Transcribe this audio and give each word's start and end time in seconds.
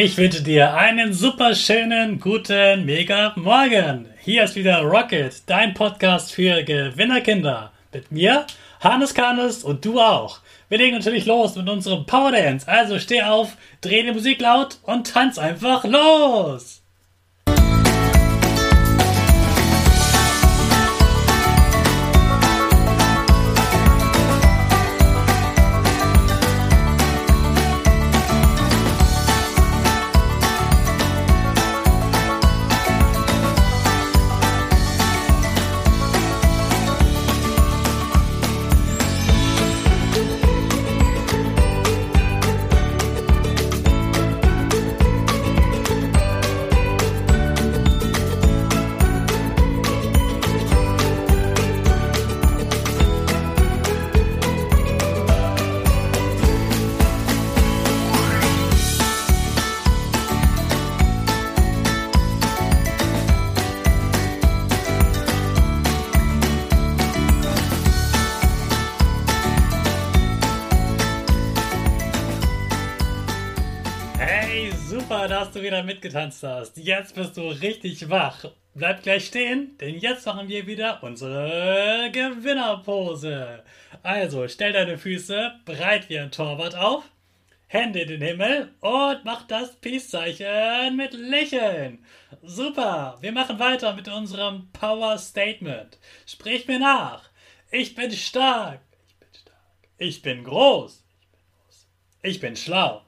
Ich 0.00 0.16
wünsche 0.16 0.44
dir 0.44 0.74
einen 0.74 1.12
super 1.12 1.56
schönen, 1.56 2.20
guten, 2.20 2.84
mega 2.84 3.32
Morgen. 3.34 4.06
Hier 4.20 4.44
ist 4.44 4.54
wieder 4.54 4.82
Rocket, 4.82 5.42
dein 5.46 5.74
Podcast 5.74 6.32
für 6.32 6.62
Gewinnerkinder. 6.62 7.72
Mit 7.92 8.12
mir, 8.12 8.46
Hannes 8.78 9.12
Karnes 9.12 9.64
und 9.64 9.84
du 9.84 9.98
auch. 9.98 10.38
Wir 10.68 10.78
legen 10.78 10.94
natürlich 10.94 11.26
los 11.26 11.56
mit 11.56 11.68
unserem 11.68 12.06
Power 12.06 12.30
Dance. 12.30 12.68
Also 12.68 13.00
steh 13.00 13.22
auf, 13.22 13.56
dreh 13.80 14.04
die 14.04 14.12
Musik 14.12 14.40
laut 14.40 14.78
und 14.84 15.08
tanz 15.08 15.36
einfach 15.36 15.82
los. 15.82 16.80
Super, 75.08 75.26
dass 75.26 75.52
du 75.52 75.62
wieder 75.62 75.82
mitgetanzt 75.82 76.42
hast. 76.42 76.76
Jetzt 76.76 77.14
bist 77.14 77.34
du 77.38 77.48
richtig 77.48 78.10
wach. 78.10 78.44
Bleib 78.74 79.02
gleich 79.02 79.24
stehen, 79.24 79.78
denn 79.78 79.98
jetzt 79.98 80.26
machen 80.26 80.48
wir 80.48 80.66
wieder 80.66 81.02
unsere 81.02 82.10
Gewinnerpose. 82.12 83.64
Also 84.02 84.46
stell 84.48 84.74
deine 84.74 84.98
Füße 84.98 85.52
breit 85.64 86.10
wie 86.10 86.18
ein 86.18 86.30
Torwart 86.30 86.76
auf, 86.76 87.04
Hände 87.68 88.00
in 88.00 88.08
den 88.08 88.20
Himmel 88.20 88.74
und 88.80 89.24
mach 89.24 89.46
das 89.46 89.76
Peace-Zeichen 89.76 90.94
mit 90.94 91.14
Lächeln. 91.14 92.04
Super, 92.42 93.16
wir 93.22 93.32
machen 93.32 93.58
weiter 93.58 93.94
mit 93.94 94.08
unserem 94.08 94.70
Power 94.72 95.16
Statement. 95.16 95.96
Sprich 96.26 96.68
mir 96.68 96.80
nach. 96.80 97.30
Ich 97.70 97.94
bin 97.94 98.10
stark. 98.10 98.80
Ich 99.00 99.18
bin 99.20 99.28
stark. 99.40 99.56
Ich 99.96 100.20
bin 100.20 100.44
groß. 100.44 101.02
Ich 101.02 101.30
bin 101.40 101.64
groß. 101.64 101.86
Ich 102.20 102.40
bin 102.40 102.56
schlau. 102.56 103.07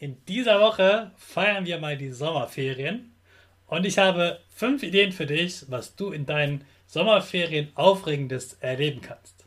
In 0.00 0.24
dieser 0.26 0.60
Woche 0.60 1.10
feiern 1.16 1.66
wir 1.66 1.80
mal 1.80 1.98
die 1.98 2.12
Sommerferien 2.12 3.12
und 3.66 3.84
ich 3.84 3.98
habe 3.98 4.38
fünf 4.48 4.84
Ideen 4.84 5.10
für 5.10 5.26
dich, 5.26 5.68
was 5.70 5.96
du 5.96 6.12
in 6.12 6.24
deinen 6.24 6.64
Sommerferien 6.86 7.72
Aufregendes 7.74 8.54
erleben 8.60 9.00
kannst. 9.00 9.44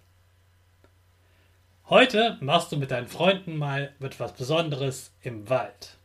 Heute 1.90 2.38
machst 2.42 2.70
du 2.74 2.78
mit 2.78 2.92
deinen 2.92 3.08
Freunden 3.08 3.56
mal 3.56 3.94
etwas 4.02 4.34
Besonderes 4.34 5.14
im 5.22 5.50
Wald. 5.50 5.98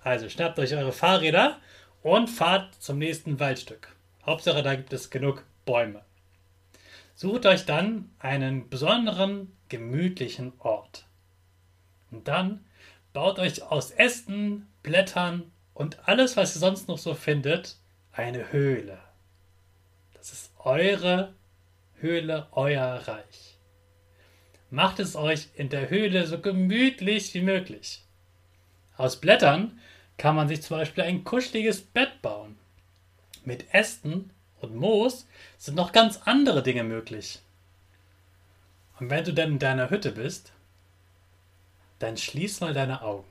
Also 0.00 0.28
schnappt 0.28 0.58
euch 0.58 0.74
eure 0.74 0.92
Fahrräder 0.92 1.60
und 2.02 2.28
fahrt 2.28 2.74
zum 2.74 2.98
nächsten 2.98 3.38
Waldstück. 3.38 3.94
Hauptsache, 4.24 4.64
da 4.64 4.74
gibt 4.74 4.92
es 4.92 5.10
genug 5.10 5.44
Bäume. 5.64 6.02
Sucht 7.14 7.46
euch 7.46 7.64
dann 7.66 8.10
einen 8.18 8.68
besonderen, 8.68 9.56
gemütlichen 9.68 10.54
Ort. 10.58 11.06
Und 12.10 12.26
dann 12.26 12.64
Baut 13.16 13.38
euch 13.38 13.62
aus 13.62 13.92
Ästen, 13.92 14.68
Blättern 14.82 15.50
und 15.72 16.06
alles, 16.06 16.36
was 16.36 16.54
ihr 16.54 16.60
sonst 16.60 16.86
noch 16.86 16.98
so 16.98 17.14
findet, 17.14 17.76
eine 18.12 18.52
Höhle. 18.52 18.98
Das 20.12 20.32
ist 20.32 20.52
eure 20.58 21.32
Höhle, 21.94 22.46
euer 22.52 22.84
Reich. 23.08 23.56
Macht 24.68 25.00
es 25.00 25.16
euch 25.16 25.48
in 25.54 25.70
der 25.70 25.88
Höhle 25.88 26.26
so 26.26 26.42
gemütlich 26.42 27.32
wie 27.32 27.40
möglich. 27.40 28.02
Aus 28.98 29.18
Blättern 29.18 29.80
kann 30.18 30.36
man 30.36 30.48
sich 30.48 30.60
zum 30.60 30.76
Beispiel 30.76 31.04
ein 31.04 31.24
kuscheliges 31.24 31.80
Bett 31.80 32.20
bauen. 32.20 32.58
Mit 33.46 33.72
Ästen 33.72 34.28
und 34.60 34.76
Moos 34.76 35.26
sind 35.56 35.76
noch 35.76 35.92
ganz 35.92 36.20
andere 36.26 36.62
Dinge 36.62 36.84
möglich. 36.84 37.38
Und 39.00 39.08
wenn 39.08 39.24
du 39.24 39.32
dann 39.32 39.52
in 39.52 39.58
deiner 39.58 39.88
Hütte 39.88 40.12
bist, 40.12 40.52
dann 41.98 42.16
schließ 42.16 42.60
mal 42.60 42.74
deine 42.74 43.02
Augen 43.02 43.26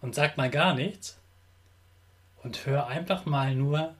und 0.00 0.14
sag 0.14 0.36
mal 0.36 0.50
gar 0.50 0.74
nichts 0.74 1.18
und 2.42 2.66
hör 2.66 2.86
einfach 2.86 3.24
mal 3.24 3.54
nur 3.54 3.94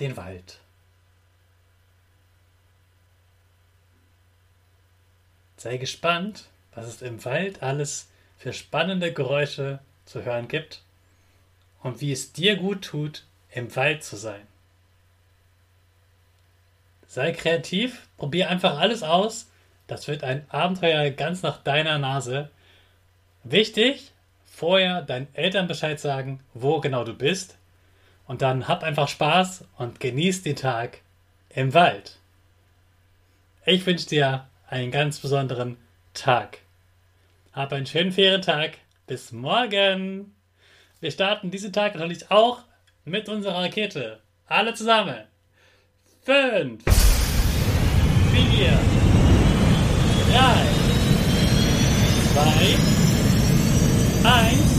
den 0.00 0.16
Wald. 0.16 0.58
Sei 5.56 5.76
gespannt, 5.76 6.48
was 6.74 6.86
es 6.86 7.02
im 7.02 7.24
Wald 7.24 7.62
alles 7.62 8.08
für 8.38 8.52
spannende 8.52 9.12
Geräusche 9.12 9.78
zu 10.04 10.24
hören 10.24 10.48
gibt 10.48 10.82
und 11.82 12.00
wie 12.00 12.12
es 12.12 12.32
dir 12.32 12.56
gut 12.56 12.84
tut, 12.84 13.24
im 13.50 13.74
Wald 13.76 14.04
zu 14.04 14.16
sein. 14.16 14.46
Sei 17.06 17.32
kreativ, 17.32 18.08
probier 18.16 18.50
einfach 18.50 18.78
alles 18.78 19.02
aus 19.02 19.46
das 19.86 20.08
wird 20.08 20.24
ein 20.24 20.46
Abenteuer 20.50 21.10
ganz 21.10 21.42
nach 21.42 21.62
deiner 21.62 21.98
Nase. 21.98 22.50
Wichtig, 23.42 24.12
vorher 24.44 25.02
deinen 25.02 25.28
Eltern 25.34 25.66
Bescheid 25.66 26.00
sagen, 26.00 26.40
wo 26.54 26.80
genau 26.80 27.04
du 27.04 27.14
bist. 27.14 27.58
Und 28.26 28.40
dann 28.40 28.68
hab 28.68 28.82
einfach 28.82 29.08
Spaß 29.08 29.64
und 29.76 30.00
genieß 30.00 30.42
den 30.42 30.56
Tag 30.56 31.00
im 31.50 31.74
Wald. 31.74 32.16
Ich 33.66 33.84
wünsche 33.86 34.08
dir 34.08 34.46
einen 34.68 34.90
ganz 34.90 35.20
besonderen 35.20 35.76
Tag. 36.14 36.58
Hab 37.52 37.72
einen 37.72 37.86
schönen 37.86 38.12
Ferientag. 38.12 38.78
Bis 39.06 39.32
morgen. 39.32 40.34
Wir 41.00 41.10
starten 41.10 41.50
diesen 41.50 41.72
Tag 41.72 41.94
natürlich 41.94 42.30
auch 42.30 42.60
mit 43.04 43.28
unserer 43.28 43.62
Rakete. 43.62 44.20
Alle 44.46 44.72
zusammen. 44.74 45.24
Fünf, 46.22 46.82
vier, 48.32 48.78
9, 50.34 50.40
7, 52.34 52.78
1, 54.24 54.73